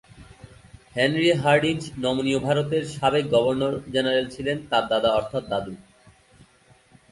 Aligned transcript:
Henry 0.95 1.31
Hardinge 1.33 1.83
নামীয় 1.97 2.39
ভারতের 2.39 2.83
সাবেক 2.87 3.25
গভর্নর-জেনারেল 3.31 4.25
ছিলেন 4.29 4.57
তার 4.69 4.83
দাদা 4.87 5.09
অর্থাৎ 5.11 5.43
দাদু। 5.49 5.73